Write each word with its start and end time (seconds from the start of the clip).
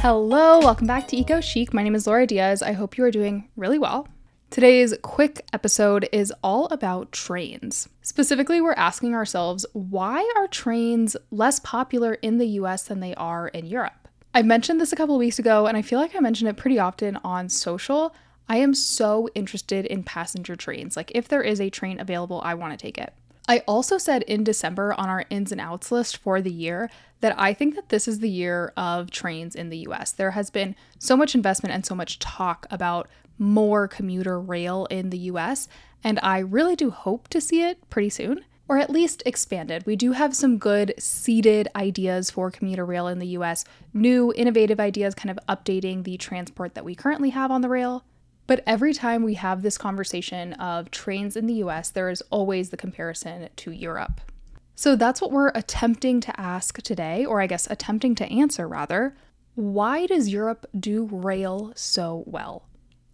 Hello, 0.00 0.60
welcome 0.60 0.86
back 0.86 1.08
to 1.08 1.16
Eco 1.16 1.40
Chic. 1.40 1.74
My 1.74 1.82
name 1.82 1.96
is 1.96 2.06
Laura 2.06 2.24
Diez. 2.24 2.62
I 2.62 2.70
hope 2.70 2.96
you 2.96 3.02
are 3.02 3.10
doing 3.10 3.48
really 3.56 3.80
well. 3.80 4.06
Today's 4.48 4.94
quick 5.02 5.44
episode 5.52 6.08
is 6.12 6.32
all 6.40 6.66
about 6.66 7.10
trains. 7.10 7.88
Specifically, 8.00 8.60
we're 8.60 8.74
asking 8.74 9.16
ourselves 9.16 9.66
why 9.72 10.20
are 10.36 10.46
trains 10.46 11.16
less 11.32 11.58
popular 11.58 12.14
in 12.14 12.38
the 12.38 12.46
US 12.46 12.84
than 12.84 13.00
they 13.00 13.12
are 13.16 13.48
in 13.48 13.66
Europe? 13.66 14.06
I 14.32 14.42
mentioned 14.42 14.80
this 14.80 14.92
a 14.92 14.96
couple 14.96 15.18
weeks 15.18 15.40
ago, 15.40 15.66
and 15.66 15.76
I 15.76 15.82
feel 15.82 15.98
like 15.98 16.14
I 16.14 16.20
mention 16.20 16.46
it 16.46 16.56
pretty 16.56 16.78
often 16.78 17.16
on 17.24 17.48
social. 17.48 18.14
I 18.48 18.58
am 18.58 18.74
so 18.74 19.28
interested 19.34 19.84
in 19.84 20.04
passenger 20.04 20.54
trains. 20.54 20.96
Like, 20.96 21.10
if 21.12 21.26
there 21.26 21.42
is 21.42 21.60
a 21.60 21.70
train 21.70 21.98
available, 21.98 22.40
I 22.44 22.54
want 22.54 22.72
to 22.72 22.80
take 22.80 22.98
it. 22.98 23.12
I 23.48 23.60
also 23.66 23.96
said 23.96 24.22
in 24.24 24.44
December 24.44 24.94
on 24.98 25.08
our 25.08 25.24
ins 25.30 25.50
and 25.50 25.60
outs 25.60 25.90
list 25.90 26.18
for 26.18 26.42
the 26.42 26.52
year 26.52 26.90
that 27.20 27.34
I 27.40 27.54
think 27.54 27.74
that 27.76 27.88
this 27.88 28.06
is 28.06 28.18
the 28.18 28.28
year 28.28 28.74
of 28.76 29.10
trains 29.10 29.56
in 29.56 29.70
the 29.70 29.78
US. 29.88 30.12
There 30.12 30.32
has 30.32 30.50
been 30.50 30.76
so 30.98 31.16
much 31.16 31.34
investment 31.34 31.74
and 31.74 31.84
so 31.84 31.94
much 31.94 32.18
talk 32.18 32.66
about 32.70 33.08
more 33.38 33.88
commuter 33.88 34.38
rail 34.38 34.86
in 34.90 35.08
the 35.08 35.18
US, 35.30 35.66
and 36.04 36.20
I 36.22 36.38
really 36.40 36.76
do 36.76 36.90
hope 36.90 37.28
to 37.28 37.40
see 37.40 37.62
it 37.62 37.88
pretty 37.88 38.10
soon. 38.10 38.44
Or 38.70 38.76
at 38.76 38.90
least 38.90 39.22
expanded. 39.24 39.86
We 39.86 39.96
do 39.96 40.12
have 40.12 40.36
some 40.36 40.58
good 40.58 40.92
seeded 40.98 41.68
ideas 41.74 42.30
for 42.30 42.50
commuter 42.50 42.84
rail 42.84 43.08
in 43.08 43.18
the 43.18 43.28
US, 43.28 43.64
new 43.94 44.30
innovative 44.36 44.78
ideas 44.78 45.14
kind 45.14 45.30
of 45.30 45.38
updating 45.48 46.04
the 46.04 46.18
transport 46.18 46.74
that 46.74 46.84
we 46.84 46.94
currently 46.94 47.30
have 47.30 47.50
on 47.50 47.62
the 47.62 47.70
rail. 47.70 48.04
But 48.48 48.64
every 48.66 48.94
time 48.94 49.22
we 49.22 49.34
have 49.34 49.62
this 49.62 49.78
conversation 49.78 50.54
of 50.54 50.90
trains 50.90 51.36
in 51.36 51.46
the 51.46 51.62
US, 51.64 51.90
there 51.90 52.08
is 52.08 52.22
always 52.30 52.70
the 52.70 52.76
comparison 52.76 53.50
to 53.54 53.70
Europe. 53.70 54.20
So 54.74 54.96
that's 54.96 55.20
what 55.20 55.30
we're 55.30 55.52
attempting 55.54 56.20
to 56.22 56.40
ask 56.40 56.80
today, 56.82 57.24
or 57.24 57.40
I 57.40 57.46
guess 57.46 57.68
attempting 57.70 58.14
to 58.16 58.32
answer 58.32 58.66
rather. 58.66 59.14
Why 59.54 60.06
does 60.06 60.30
Europe 60.30 60.66
do 60.78 61.08
rail 61.12 61.72
so 61.76 62.24
well? 62.26 62.67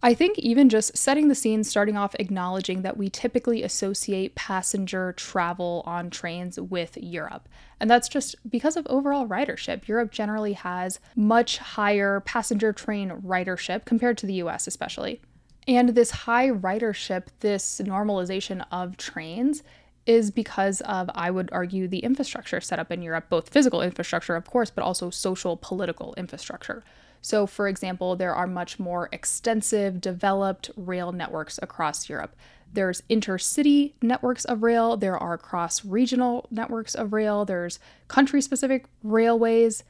I 0.05 0.13
think 0.13 0.37
even 0.37 0.69
just 0.69 0.95
setting 0.95 1.29
the 1.29 1.33
scene, 1.33 1.63
starting 1.63 1.97
off 1.97 2.13
acknowledging 2.19 2.83
that 2.83 2.95
we 2.95 3.09
typically 3.09 3.63
associate 3.63 4.35
passenger 4.35 5.13
travel 5.13 5.81
on 5.87 6.11
trains 6.11 6.59
with 6.59 6.95
Europe. 6.95 7.49
And 7.79 7.89
that's 7.89 8.07
just 8.07 8.35
because 8.47 8.77
of 8.77 8.85
overall 8.87 9.27
ridership. 9.27 9.87
Europe 9.87 10.11
generally 10.11 10.53
has 10.53 10.99
much 11.15 11.57
higher 11.57 12.19
passenger 12.19 12.71
train 12.71 13.09
ridership 13.25 13.85
compared 13.85 14.19
to 14.19 14.27
the 14.27 14.35
US, 14.43 14.67
especially. 14.67 15.23
And 15.67 15.89
this 15.89 16.11
high 16.11 16.51
ridership, 16.51 17.29
this 17.39 17.81
normalization 17.83 18.63
of 18.71 18.97
trains, 18.97 19.63
is 20.05 20.29
because 20.29 20.81
of, 20.81 21.09
I 21.15 21.31
would 21.31 21.49
argue, 21.51 21.87
the 21.87 22.03
infrastructure 22.03 22.61
set 22.61 22.77
up 22.77 22.91
in 22.91 23.01
Europe, 23.01 23.25
both 23.27 23.49
physical 23.49 23.81
infrastructure, 23.81 24.35
of 24.35 24.45
course, 24.45 24.69
but 24.69 24.83
also 24.83 25.09
social 25.09 25.57
political 25.57 26.13
infrastructure. 26.15 26.83
So, 27.25 27.47
for 27.47 27.67
example, 27.67 28.15
there 28.15 28.35
are 28.35 28.45
much 28.45 28.77
more 28.77 29.09
extensive, 29.11 29.99
developed 29.99 30.69
rail 30.77 31.11
networks 31.11 31.57
across 31.59 32.07
Europe. 32.07 32.35
There's 32.71 33.01
intercity 33.09 33.93
networks 33.99 34.45
of 34.45 34.61
rail, 34.61 34.95
there 34.95 35.17
are 35.17 35.35
cross 35.35 35.83
regional 35.83 36.47
networks 36.51 36.93
of 36.93 37.13
rail, 37.13 37.43
there's 37.43 37.79
country 38.07 38.43
specific 38.43 38.85
railways. 39.01 39.83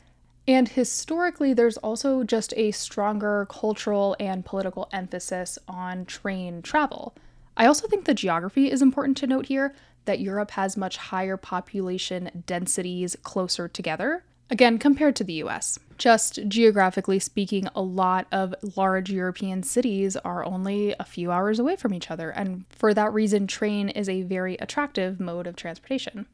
And 0.47 0.69
historically, 0.69 1.53
there's 1.53 1.75
also 1.75 2.23
just 2.23 2.53
a 2.56 2.72
stronger 2.72 3.46
cultural 3.50 4.16
and 4.17 4.46
political 4.46 4.88
emphasis 4.94 5.59
on 5.67 6.06
train 6.06 6.62
travel. 6.62 7.17
I 7.57 7.66
also 7.66 7.85
think 7.90 8.06
the 8.06 8.13
geography 8.13 8.72
is 8.72 8.81
important 8.81 9.17
to 9.17 9.28
note 9.28 9.47
here 9.47 9.75
that 10.06 10.22
Europe 10.22 10.52
has 10.52 10.78
much 10.78 10.96
higher 10.96 11.35
population 11.35 12.44
densities 12.47 13.17
closer 13.23 13.67
together, 13.67 14.23
again, 14.50 14.78
compared 14.78 15.16
to 15.17 15.23
the 15.23 15.44
US. 15.44 15.79
Just 15.97 16.39
geographically 16.47 17.19
speaking, 17.19 17.67
a 17.73 17.81
lot 17.81 18.28
of 18.31 18.53
large 18.75 19.09
European 19.09 19.63
cities 19.63 20.17
are 20.17 20.44
only 20.44 20.94
a 21.00 21.06
few 21.06 21.31
hours 21.31 21.59
away 21.59 21.75
from 21.75 21.94
each 21.94 22.11
other, 22.11 22.29
and 22.29 22.66
for 22.69 22.94
that 22.94 23.13
reason, 23.13 23.47
train 23.47 23.89
is 23.89 24.09
a 24.09 24.23
very 24.23 24.55
attractive 24.57 25.19
mode 25.19 25.47
of 25.47 25.55
transportation. 25.55 26.25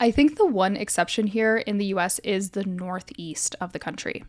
I 0.00 0.12
think 0.12 0.36
the 0.36 0.46
one 0.46 0.76
exception 0.76 1.26
here 1.26 1.56
in 1.56 1.78
the 1.78 1.86
US 1.86 2.20
is 2.20 2.50
the 2.50 2.64
northeast 2.64 3.56
of 3.60 3.72
the 3.72 3.80
country. 3.80 4.24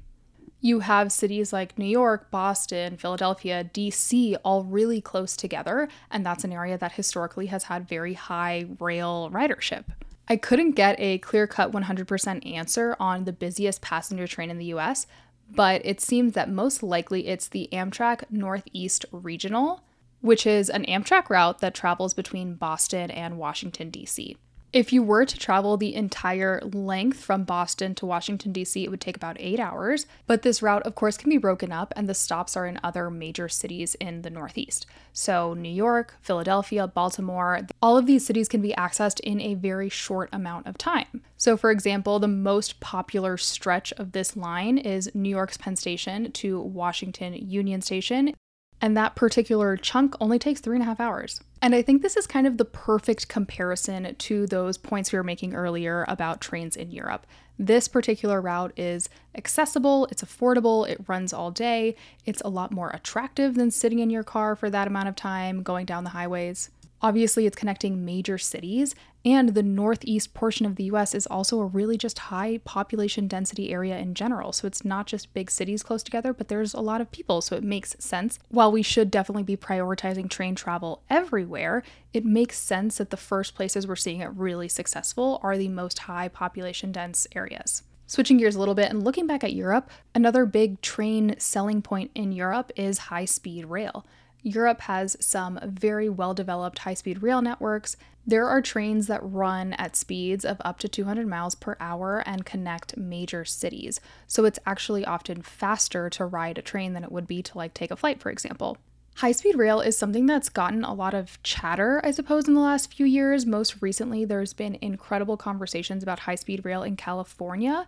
You 0.62 0.82
have 0.82 1.12
cities 1.12 1.54
like 1.54 1.78
New 1.78 1.86
York, 1.86 2.32
Boston, 2.32 2.98
Philadelphia, 2.98 3.64
DC 3.64 4.36
all 4.44 4.64
really 4.64 5.00
close 5.00 5.38
together, 5.38 5.88
and 6.12 6.26
that's 6.26 6.44
an 6.44 6.52
area 6.52 6.78
that 6.78 6.94
historically 6.94 7.46
has 7.46 7.66
had 7.66 7.88
very 7.88 8.16
high 8.16 8.66
rail 8.80 9.30
ridership. 9.32 9.86
I 10.30 10.38
couldn't 10.38 10.72
get 10.72 11.00
a 11.00 11.18
clear 11.18 11.48
cut 11.48 11.72
100% 11.72 12.56
answer 12.56 12.96
on 13.00 13.24
the 13.24 13.34
busiest 13.34 13.82
passenger 13.82 14.28
train 14.28 14.52
in 14.52 14.60
the 14.60 14.74
US, 14.76 15.08
but 15.50 15.82
it 15.84 16.00
seems 16.00 16.34
that 16.34 16.50
most 16.50 16.84
likely 16.84 17.28
it's 17.28 17.48
the 17.48 17.68
Amtrak 17.72 18.30
Northeast 18.30 19.06
Regional, 19.12 19.84
which 20.22 20.46
is 20.46 20.70
an 20.70 20.86
Amtrak 20.86 21.30
route 21.30 21.60
that 21.60 21.74
travels 21.74 22.14
between 22.14 22.54
Boston 22.54 23.10
and 23.10 23.40
Washington, 23.40 23.90
D.C. 23.90 24.38
If 24.72 24.94
you 24.94 25.02
were 25.02 25.26
to 25.26 25.38
travel 25.38 25.78
the 25.78 25.96
entire 25.96 26.62
length 26.62 27.20
from 27.20 27.44
Boston 27.44 27.96
to 27.96 28.06
Washington, 28.06 28.52
D.C., 28.52 28.84
it 28.84 28.92
would 28.92 29.02
take 29.02 29.16
about 29.16 29.38
eight 29.40 29.60
hours. 29.60 30.06
But 30.28 30.44
this 30.44 30.62
route, 30.62 30.84
of 30.84 30.94
course, 30.94 31.18
can 31.18 31.32
be 31.32 31.40
broken 31.40 31.72
up, 31.72 31.92
and 31.96 32.08
the 32.08 32.14
stops 32.14 32.56
are 32.56 32.68
in 32.68 32.80
other 32.84 33.10
major 33.10 33.50
cities 33.50 33.96
in 33.96 34.22
the 34.22 34.30
Northeast. 34.30 34.86
So, 35.12 35.56
New 35.56 35.72
York, 35.72 36.18
Philadelphia, 36.22 36.86
Baltimore, 36.86 37.62
all 37.82 37.98
of 37.98 38.06
these 38.06 38.24
cities 38.24 38.48
can 38.48 38.62
be 38.62 38.76
accessed 38.78 39.20
in 39.22 39.42
a 39.42 39.56
very 39.56 39.90
short 39.90 40.30
amount 40.32 40.68
of 40.68 40.78
time. 40.78 41.24
So, 41.36 41.58
for 41.58 41.72
example, 41.72 42.20
the 42.20 42.28
most 42.28 42.80
popular 42.80 43.38
stretch 43.38 43.92
of 43.94 44.12
this 44.12 44.38
line 44.38 44.78
is 44.78 45.10
New 45.16 45.30
York's 45.30 45.58
Penn 45.58 45.78
Station 45.78 46.32
to 46.34 46.62
Washington 46.62 47.34
Union 47.34 47.82
Station 47.82 48.36
and 48.82 48.96
that 48.96 49.16
particular 49.16 49.76
chunk 49.78 50.16
only 50.20 50.40
takes 50.40 50.62
three 50.62 50.76
and 50.76 50.84
a 50.84 50.86
half 50.86 51.00
hours. 51.00 51.42
And 51.62 51.76
I 51.76 51.82
think 51.82 52.02
this 52.02 52.16
is 52.16 52.26
kind 52.26 52.48
of 52.48 52.58
the 52.58 52.66
perfect 52.66 53.28
comparison 53.28 54.16
to 54.16 54.48
those 54.48 54.78
points 54.78 55.12
we 55.12 55.18
were 55.18 55.24
making 55.24 55.54
earlier 55.54 56.06
about 56.08 56.42
trains 56.42 56.76
in 56.76 56.92
Europe. 56.92 57.28
This 57.62 57.90
particular 57.90 58.40
route 58.40 58.72
is 58.78 59.10
accessible, 59.36 60.08
it's 60.10 60.24
affordable, 60.24 60.88
it 60.88 61.04
runs 61.08 61.34
all 61.34 61.52
day, 61.52 61.98
it's 62.26 62.42
a 62.46 62.50
lot 62.50 62.72
more 62.72 62.90
attractive 62.92 63.56
than 63.56 63.70
sitting 63.70 64.00
in 64.00 64.10
your 64.10 64.24
car 64.24 64.56
for 64.56 64.70
that 64.70 64.88
amount 64.88 65.10
of 65.10 65.16
time 65.18 65.62
going 65.62 65.86
down 65.86 66.06
the 66.06 66.12
highways. 66.12 66.70
Obviously, 67.02 67.46
it's 67.46 67.56
connecting 67.56 68.04
major 68.04 68.38
cities, 68.38 68.94
and 69.24 69.50
the 69.50 69.64
northeast 69.64 70.34
portion 70.34 70.66
of 70.66 70.76
the 70.76 70.86
US 70.86 71.16
is 71.16 71.28
also 71.28 71.60
a 71.60 71.66
really 71.66 71.98
just 71.98 72.20
high 72.20 72.60
population 72.66 73.28
density 73.28 73.72
area 73.72 73.98
in 73.98 74.14
general. 74.14 74.52
So 74.52 74.68
it's 74.68 74.84
not 74.84 75.08
just 75.08 75.34
big 75.34 75.50
cities 75.50 75.84
close 75.84 76.04
together, 76.04 76.34
but 76.34 76.50
there's 76.50 76.74
a 76.74 76.82
lot 76.82 77.02
of 77.02 77.12
people, 77.12 77.42
so 77.42 77.56
it 77.56 77.64
makes 77.64 77.96
sense. 78.00 78.40
While 78.50 78.72
we 78.72 78.82
should 78.82 79.12
definitely 79.12 79.44
be 79.44 79.58
prioritizing 79.58 80.30
train 80.30 80.56
travel 80.56 81.04
everywhere, 81.10 81.84
it 82.14 82.26
makes 82.26 82.58
sense 82.58 82.98
that 82.98 83.12
the 83.12 83.18
first 83.18 83.56
places 83.56 83.88
we're 83.88 83.96
seeing 83.96 84.20
it 84.20 84.32
really 84.36 84.68
successful 84.68 85.40
are 85.42 85.58
the 85.58 85.70
most 85.70 86.00
high 86.00 86.28
population 86.28 86.92
dense 86.92 87.28
areas. 87.34 87.84
Switching 88.08 88.38
gears 88.38 88.56
a 88.56 88.60
little 88.60 88.74
bit 88.74 88.90
and 88.90 89.04
looking 89.04 89.28
back 89.28 89.44
at 89.44 89.54
Europe, 89.54 89.92
another 90.16 90.46
big 90.46 90.82
train 90.82 91.36
selling 91.38 91.80
point 91.82 92.10
in 92.16 92.32
Europe 92.32 92.72
is 92.76 92.98
high 92.98 93.26
speed 93.26 93.66
rail. 93.66 94.04
Europe 94.42 94.82
has 94.82 95.18
some 95.20 95.60
very 95.64 96.10
well 96.10 96.34
developed 96.34 96.80
high 96.80 96.94
speed 96.94 97.22
rail 97.22 97.42
networks. 97.42 97.98
There 98.26 98.48
are 98.48 98.62
trains 98.62 99.08
that 99.08 99.22
run 99.24 99.74
at 99.74 99.96
speeds 99.96 100.46
of 100.46 100.62
up 100.64 100.80
to 100.80 100.88
200 100.88 101.28
miles 101.28 101.56
per 101.56 101.76
hour 101.80 102.24
and 102.26 102.46
connect 102.46 102.96
major 102.96 103.44
cities. 103.44 104.00
So 104.28 104.46
it's 104.46 104.60
actually 104.66 105.04
often 105.04 105.42
faster 105.42 106.10
to 106.12 106.26
ride 106.26 106.58
a 106.58 106.62
train 106.62 106.94
than 106.94 107.04
it 107.04 107.12
would 107.12 107.28
be 107.28 107.42
to 107.44 107.58
like 107.58 107.74
take 107.74 107.92
a 107.92 107.96
flight, 107.96 108.22
for 108.22 108.30
example. 108.30 108.78
High 109.16 109.34
speed 109.34 109.58
rail 109.58 109.82
is 109.82 109.98
something 109.98 110.28
that's 110.28 110.48
gotten 110.48 110.86
a 110.86 110.94
lot 110.94 111.14
of 111.14 111.42
chatter, 111.44 112.00
I 112.06 112.12
suppose, 112.12 112.48
in 112.48 112.54
the 112.54 112.62
last 112.62 112.94
few 112.94 113.06
years. 113.06 113.46
Most 113.46 113.82
recently, 113.82 114.24
there's 114.24 114.54
been 114.54 114.78
incredible 114.80 115.36
conversations 115.36 116.04
about 116.04 116.20
high 116.20 116.36
speed 116.36 116.64
rail 116.64 116.84
in 116.84 116.96
California. 116.96 117.88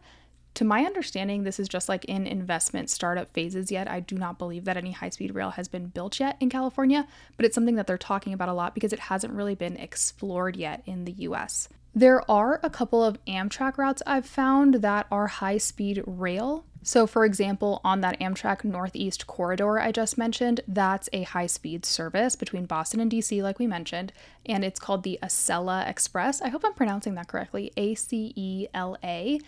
To 0.56 0.66
my 0.66 0.84
understanding, 0.84 1.44
this 1.44 1.60
is 1.60 1.70
just 1.70 1.88
like 1.88 2.04
in 2.06 2.28
investment 2.28 2.90
startup 2.90 3.32
phases 3.34 3.72
yet. 3.72 3.90
I 3.90 4.02
do 4.02 4.18
not 4.18 4.38
believe 4.38 4.66
that 4.66 4.78
any 4.78 4.92
high 4.92 5.10
speed 5.10 5.34
rail 5.34 5.52
has 5.52 5.68
been 5.68 5.88
built 5.88 6.20
yet 6.20 6.36
in 6.40 6.50
California, 6.50 7.08
but 7.38 7.46
it's 7.46 7.56
something 7.56 7.76
that 7.76 7.88
they're 7.88 7.98
talking 7.98 8.34
about 8.34 8.50
a 8.50 8.54
lot 8.54 8.74
because 8.74 8.92
it 8.92 9.00
hasn't 9.00 9.34
really 9.34 9.56
been 9.56 9.78
explored 9.78 10.58
yet 10.58 10.84
in 10.86 11.06
the 11.06 11.14
US. 11.14 11.70
There 11.94 12.30
are 12.32 12.60
a 12.64 12.70
couple 12.70 13.04
of 13.04 13.24
Amtrak 13.26 13.78
routes 13.78 14.02
I've 14.06 14.26
found 14.26 14.76
that 14.76 15.08
are 15.12 15.28
high 15.28 15.58
speed 15.58 16.04
rail. 16.06 16.66
So, 16.84 17.06
for 17.06 17.26
example, 17.26 17.80
on 17.84 18.02
that 18.02 18.20
Amtrak 18.20 18.64
Northeast 18.64 19.28
corridor 19.28 19.78
I 19.78 19.92
just 19.92 20.18
mentioned, 20.18 20.62
that's 20.68 21.10
a 21.14 21.24
high 21.24 21.48
speed 21.48 21.86
service 21.86 22.36
between 22.36 22.66
Boston 22.66 23.02
and 23.02 23.12
DC, 23.12 23.44
like 23.44 23.60
we 23.60 23.68
mentioned, 23.68 24.14
and 24.46 24.64
it's 24.64 24.80
called 24.80 25.04
the 25.04 25.20
Acela 25.22 25.88
Express. 25.88 26.42
I 26.42 26.48
hope 26.48 26.64
I'm 26.66 26.74
pronouncing 26.74 27.16
that 27.16 27.28
correctly 27.28 27.72
A 27.78 27.94
C 27.96 28.34
E 28.36 28.68
L 28.74 28.98
A. 29.04 29.40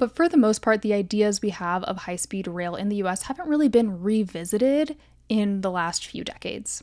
But 0.00 0.16
for 0.16 0.30
the 0.30 0.38
most 0.38 0.62
part, 0.62 0.80
the 0.80 0.94
ideas 0.94 1.42
we 1.42 1.50
have 1.50 1.84
of 1.84 1.98
high 1.98 2.16
speed 2.16 2.48
rail 2.48 2.74
in 2.74 2.88
the 2.88 2.96
US 3.02 3.24
haven't 3.24 3.50
really 3.50 3.68
been 3.68 4.02
revisited 4.02 4.96
in 5.28 5.60
the 5.60 5.70
last 5.70 6.06
few 6.06 6.24
decades. 6.24 6.82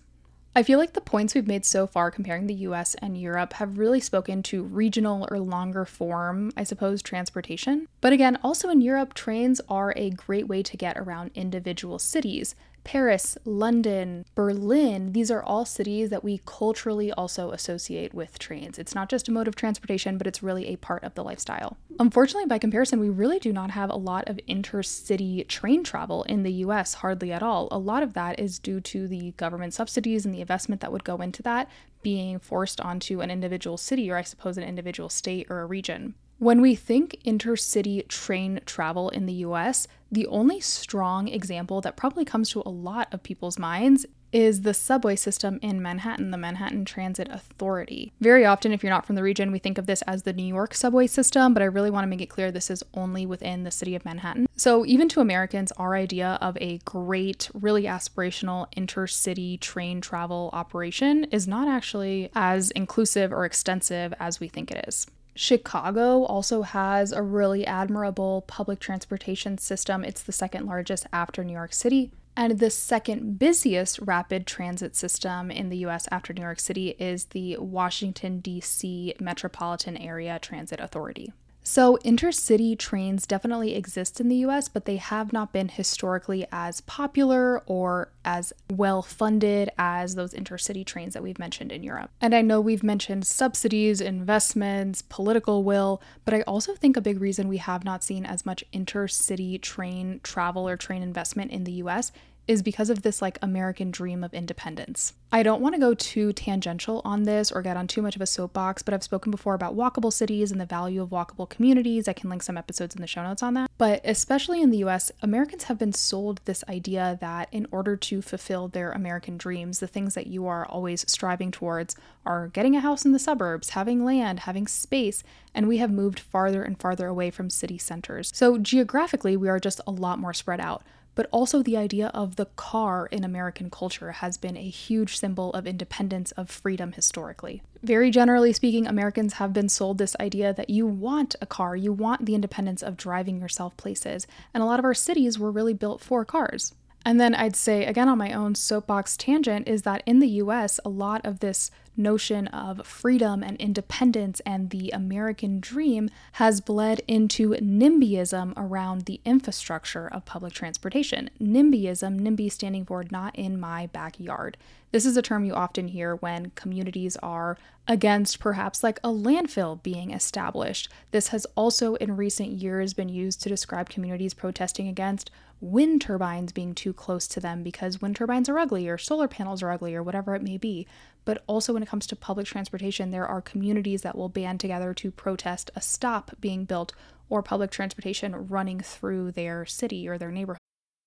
I 0.56 0.62
feel 0.62 0.78
like 0.78 0.94
the 0.94 1.02
points 1.02 1.34
we've 1.34 1.48
made 1.48 1.66
so 1.66 1.88
far 1.88 2.12
comparing 2.12 2.46
the 2.46 2.54
US 2.54 2.94
and 2.96 3.18
Europe 3.18 3.54
have 3.54 3.80
really 3.80 4.00
spoken 4.00 4.44
to 4.44 4.62
regional 4.62 5.28
or 5.32 5.40
longer 5.40 5.84
form, 5.84 6.52
I 6.56 6.64
suppose, 6.64 7.02
transportation. 7.02 7.88
But 8.02 8.14
again, 8.14 8.38
also 8.44 8.70
in 8.70 8.82
Europe, 8.82 9.16
trains 9.16 9.62
are 9.68 9.94
a 9.96 10.12
great 10.12 10.48
way 10.48 10.62
to 10.62 10.78
get 10.78 10.96
around 10.96 11.32
individual 11.34 11.98
cities. 11.98 12.54
Paris, 12.88 13.38
London, 13.44 14.24
Berlin, 14.34 15.12
these 15.12 15.30
are 15.30 15.44
all 15.44 15.66
cities 15.66 16.10
that 16.10 16.24
we 16.24 16.40
culturally 16.46 17.12
also 17.12 17.52
associate 17.52 18.14
with 18.14 18.40
trains. 18.40 18.80
It's 18.80 18.96
not 18.96 19.10
just 19.10 19.28
a 19.28 19.32
mode 19.34 19.50
of 19.50 19.58
transportation, 19.58 20.18
but 20.18 20.26
it's 20.26 20.42
really 20.42 20.68
a 20.68 20.78
part 20.78 21.04
of 21.04 21.14
the 21.14 21.22
lifestyle. 21.22 21.76
Unfortunately, 22.00 22.48
by 22.48 22.58
comparison, 22.58 23.02
we 23.02 23.10
really 23.10 23.40
do 23.40 23.52
not 23.52 23.72
have 23.72 23.90
a 23.90 23.98
lot 23.98 24.30
of 24.30 24.40
intercity 24.48 25.46
train 25.50 25.84
travel 25.84 26.24
in 26.24 26.44
the 26.44 26.54
US, 26.64 26.94
hardly 26.94 27.34
at 27.34 27.44
all. 27.44 27.68
A 27.72 27.78
lot 27.78 28.04
of 28.04 28.14
that 28.14 28.40
is 28.40 28.58
due 28.58 28.80
to 28.80 29.06
the 29.06 29.32
government 29.32 29.74
subsidies 29.74 30.26
and 30.26 30.34
the 30.34 30.40
investment 30.40 30.80
that 30.80 30.94
would 30.94 31.04
go 31.04 31.18
into 31.18 31.44
that 31.44 31.70
being 32.04 32.40
forced 32.40 32.80
onto 32.80 33.20
an 33.20 33.30
individual 33.30 33.76
city 33.76 34.10
or, 34.10 34.16
I 34.16 34.22
suppose, 34.22 34.58
an 34.58 34.64
individual 34.64 35.10
state 35.10 35.48
or 35.50 35.60
a 35.60 35.66
region. 35.66 36.16
When 36.40 36.62
we 36.62 36.76
think 36.76 37.18
intercity 37.26 38.08
train 38.08 38.60
travel 38.68 39.10
in 39.10 39.26
the 39.26 39.34
US, 39.34 39.88
the 40.12 40.28
only 40.28 40.60
strong 40.60 41.28
example 41.28 41.82
that 41.82 41.98
probably 41.98 42.26
comes 42.26 42.52
to 42.52 42.62
a 42.64 42.70
lot 42.70 43.12
of 43.12 43.24
people's 43.24 43.58
minds 43.58 44.06
is 44.32 44.62
the 44.62 44.74
subway 44.74 45.16
system 45.16 45.58
in 45.64 45.82
Manhattan, 45.82 46.30
the 46.30 46.38
Manhattan 46.38 46.86
Transit 46.86 47.28
Authority. 47.32 48.14
Very 48.22 48.46
often, 48.46 48.72
if 48.72 48.84
you're 48.84 48.92
not 48.92 49.08
from 49.08 49.16
the 49.16 49.24
region, 49.24 49.52
we 49.52 49.58
think 49.58 49.80
of 49.80 49.88
this 49.88 50.04
as 50.04 50.24
the 50.24 50.34
New 50.34 50.46
York 50.46 50.76
subway 50.76 51.08
system, 51.08 51.56
but 51.56 51.64
I 51.64 51.68
really 51.68 51.90
want 51.90 52.04
to 52.04 52.08
make 52.08 52.22
it 52.22 52.30
clear 52.30 52.52
this 52.52 52.70
is 52.70 52.84
only 52.94 53.26
within 53.26 53.64
the 53.64 53.72
city 53.72 53.96
of 53.96 54.06
Manhattan. 54.06 54.46
So, 54.56 54.86
even 54.86 55.10
to 55.10 55.22
Americans, 55.22 55.72
our 55.72 55.96
idea 55.96 56.38
of 56.40 56.56
a 56.62 56.78
great, 56.86 57.50
really 57.56 57.84
aspirational 57.84 58.72
intercity 58.74 59.60
train 59.60 60.02
travel 60.02 60.52
operation 60.54 61.24
is 61.26 61.48
not 61.48 61.68
actually 61.68 62.30
as 62.36 62.70
inclusive 62.72 63.32
or 63.32 63.44
extensive 63.44 64.14
as 64.20 64.40
we 64.40 64.50
think 64.50 64.70
it 64.70 64.86
is. 64.88 65.08
Chicago 65.38 66.24
also 66.24 66.64
has 66.64 67.12
a 67.12 67.22
really 67.22 67.66
admirable 67.66 68.44
public 68.48 68.80
transportation 68.80 69.60
system. 69.60 70.04
It's 70.04 70.24
the 70.24 70.32
second 70.32 70.66
largest 70.66 71.06
after 71.14 71.44
New 71.44 71.54
York 71.54 71.74
City. 71.74 72.12
And 72.36 72.60
the 72.60 72.70
second 72.70 73.38
busiest 73.40 74.00
rapid 74.00 74.48
transit 74.48 74.96
system 74.96 75.50
in 75.52 75.70
the 75.70 75.78
US 75.86 76.08
after 76.12 76.34
New 76.34 76.42
York 76.42 76.60
City 76.60 76.90
is 77.00 77.26
the 77.26 77.58
Washington, 77.58 78.40
D.C. 78.40 79.14
Metropolitan 79.20 79.96
Area 79.98 80.40
Transit 80.40 80.80
Authority. 80.80 81.34
So, 81.70 81.98
intercity 82.06 82.80
trains 82.80 83.28
definitely 83.28 83.76
exist 83.76 84.22
in 84.22 84.30
the 84.30 84.38
US, 84.38 84.70
but 84.70 84.86
they 84.86 84.96
have 84.96 85.34
not 85.34 85.52
been 85.52 85.68
historically 85.68 86.48
as 86.50 86.80
popular 86.80 87.62
or 87.66 88.10
as 88.24 88.54
well 88.72 89.02
funded 89.02 89.70
as 89.78 90.16
those 90.16 90.34
intercity 90.34 90.86
trains 90.86 91.14
that 91.14 91.22
we've 91.22 91.38
mentioned 91.38 91.74
in 91.74 91.84
Europe. 91.84 92.10
And 92.22 92.34
I 92.34 92.42
know 92.42 92.62
we've 92.62 92.84
mentioned 92.84 93.28
subsidies, 93.28 94.00
investments, 94.00 95.02
political 95.02 95.66
will, 95.66 96.02
but 96.24 96.34
I 96.34 96.42
also 96.44 96.74
think 96.74 96.96
a 96.96 97.02
big 97.02 97.20
reason 97.20 97.50
we 97.50 97.58
have 97.58 97.84
not 97.84 98.02
seen 98.02 98.26
as 98.26 98.46
much 98.46 98.64
intercity 98.72 99.62
train 99.62 100.22
travel 100.24 100.70
or 100.70 100.78
train 100.78 101.04
investment 101.04 101.52
in 101.52 101.66
the 101.66 101.74
US 101.74 102.14
is 102.48 102.62
because 102.62 102.90
of 102.90 103.02
this 103.02 103.22
like 103.22 103.38
American 103.42 103.92
dream 103.92 104.24
of 104.24 104.34
independence. 104.34 105.14
I 105.32 105.44
don't 105.44 105.62
want 105.62 105.76
to 105.76 105.82
go 105.82 105.94
too 105.94 106.32
tangential 106.32 107.02
on 107.04 107.24
this 107.24 107.52
or 107.52 107.62
get 107.62 107.76
on 107.76 107.88
too 107.88 108.02
much 108.02 108.16
of 108.16 108.22
a 108.22 108.26
soapbox, 108.26 108.82
but 108.82 108.94
I've 108.94 109.04
spoken 109.04 109.30
before 109.30 109.54
about 109.54 109.76
walkable 109.76 110.14
cities 110.14 110.52
and 110.52 110.62
the 110.62 110.66
value 110.66 111.02
of 111.02 111.10
walkable 111.10 111.50
communities. 111.50 112.08
I 112.08 112.14
can 112.14 112.30
link 112.30 112.44
some 112.44 112.58
episodes 112.58 112.96
in 112.96 113.02
the 113.02 113.08
show 113.08 113.24
notes 113.24 113.44
on 113.44 113.54
that. 113.56 113.70
But 113.78 114.00
especially 114.06 114.62
in 114.62 114.72
the 114.72 114.78
US, 114.86 115.12
Americans 115.22 115.64
have 115.64 115.78
been 115.78 115.92
sold 115.92 116.40
this 116.46 116.64
idea 116.70 117.18
that 117.20 117.50
in 117.52 117.68
order 117.72 117.98
to 117.98 118.22
fulfill 118.22 118.70
their 118.70 118.92
American 118.92 119.38
dreams, 119.38 119.80
the 119.80 119.88
things 119.88 120.14
that 120.14 120.28
you 120.28 120.48
are 120.48 120.66
always 120.66 121.10
striving 121.12 121.52
towards 121.52 121.96
are 122.26 122.48
getting 122.48 122.76
a 122.76 122.82
house 122.82 123.04
in 123.04 123.12
the 123.12 123.20
suburbs, 123.20 123.72
having 123.72 124.06
land, 124.06 124.42
having 124.42 124.68
space, 124.68 125.24
and 125.54 125.68
we 125.68 125.78
have 125.78 125.92
moved 125.92 126.20
farther 126.20 126.64
and 126.64 126.80
farther 126.80 127.08
away 127.08 127.32
from 127.32 127.50
city 127.50 127.78
centers. 127.78 128.32
So 128.34 128.58
geographically, 128.58 129.36
we 129.36 129.50
are 129.50 129.60
just 129.60 129.82
a 129.86 129.92
lot 129.92 130.20
more 130.20 130.34
spread 130.34 130.62
out 130.62 130.84
but 131.18 131.28
also 131.32 131.64
the 131.64 131.76
idea 131.76 132.10
of 132.14 132.36
the 132.36 132.46
car 132.46 133.08
in 133.08 133.24
American 133.24 133.72
culture 133.72 134.12
has 134.12 134.38
been 134.38 134.56
a 134.56 134.70
huge 134.70 135.18
symbol 135.18 135.52
of 135.54 135.66
independence, 135.66 136.32
of 136.34 136.48
freedom 136.48 136.92
historically. 136.92 137.64
Very 137.82 138.12
generally 138.12 138.54
speaking, 138.54 138.86
Americans 138.86 139.34
have 139.34 139.52
been 139.52 139.68
sold 139.68 139.98
this 139.98 140.16
idea 140.20 140.54
that 140.54 140.70
you 140.70 140.86
want 140.86 141.36
a 141.42 141.48
car, 141.48 141.76
you 141.76 141.92
want 141.92 142.28
the 142.28 142.36
independence 142.36 142.84
of 142.84 142.98
driving 142.98 143.42
yourself 143.42 143.76
places, 143.78 144.28
and 144.54 144.62
a 144.62 144.66
lot 144.68 144.78
of 144.78 144.86
our 144.86 144.94
cities 144.94 145.40
were 145.40 145.50
really 145.50 145.74
built 145.74 146.02
for 146.02 146.24
cars. 146.24 146.76
And 147.04 147.20
then 147.20 147.34
I'd 147.34 147.56
say, 147.56 147.86
again, 147.86 148.10
on 148.10 148.20
my 148.20 148.32
own 148.32 148.54
soapbox 148.54 149.18
tangent, 149.18 149.68
is 149.68 149.82
that 149.82 150.04
in 150.06 150.20
the 150.20 150.28
US, 150.44 150.80
a 150.86 150.90
lot 150.90 151.26
of 151.26 151.40
this 151.40 151.72
notion 151.98 152.48
of 152.48 152.86
freedom 152.86 153.44
and 153.44 153.58
independence 153.58 154.40
and 154.46 154.70
the 154.70 154.92
American 154.92 155.60
dream 155.60 156.10
has 156.34 156.62
bled 156.62 157.02
into 157.08 157.52
NIMBYism 157.52 158.54
around 158.56 159.06
the 159.06 159.20
infrastructure 159.26 160.08
of 160.08 160.26
public 160.26 160.54
transportation. 160.54 161.30
NIMBYism, 161.42 162.20
NIMBY 162.20 162.52
standing 162.52 162.86
for 162.86 163.04
not 163.12 163.36
in 163.36 163.60
my 163.60 163.88
backyard. 163.88 164.58
This 164.92 165.06
is 165.06 165.18
a 165.18 165.22
term 165.22 165.44
you 165.44 165.54
often 165.54 165.90
hear 165.90 166.16
when 166.16 166.52
communities 166.52 167.18
are 167.18 167.58
against 167.88 168.40
perhaps 168.40 168.84
like 168.84 169.00
a 169.04 169.10
landfill 169.10 169.82
being 169.84 170.12
established. 170.12 170.90
This 171.12 171.30
has 171.30 171.46
also 171.56 171.96
in 171.96 172.16
recent 172.16 172.50
years 172.50 172.94
been 172.94 173.10
used 173.10 173.42
to 173.42 173.50
describe 173.50 173.90
communities 173.90 174.34
protesting 174.34 174.88
against 174.88 175.30
wind 175.60 176.02
turbines 176.02 176.52
being 176.52 176.74
too 176.74 176.94
close 176.94 177.28
to 177.28 177.40
them 177.40 177.64
because 177.64 178.02
wind 178.02 178.16
turbines 178.16 178.48
are 178.48 178.60
ugly 178.60 178.88
or 178.88 178.98
solar 178.98 179.28
panels 179.28 179.64
are 179.64 179.72
ugly 179.72 179.96
or 179.96 180.04
whatever 180.04 180.36
it 180.36 180.44
may 180.44 180.58
be. 180.58 180.88
But 181.28 181.44
also, 181.46 181.74
when 181.74 181.84
it 181.84 181.90
comes 181.90 182.08
to 182.08 182.16
public 182.16 182.48
transportation, 182.48 183.12
there 183.12 183.28
are 183.28 183.42
communities 183.42 184.02
that 184.04 184.18
will 184.18 184.30
band 184.30 184.62
together 184.62 184.94
to 184.94 185.12
protest 185.12 185.70
a 185.76 185.82
stop 185.82 186.32
being 186.40 186.64
built 186.64 186.94
or 187.28 187.44
public 187.44 187.70
transportation 187.70 188.48
running 188.48 188.80
through 188.80 189.34
their 189.34 189.66
city 189.66 190.08
or 190.08 190.18
their 190.18 190.32
neighborhood. 190.32 190.62